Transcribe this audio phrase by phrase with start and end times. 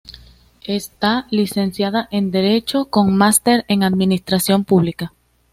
[0.65, 5.13] Está licenciada en Derecho, con máster en Administración pública.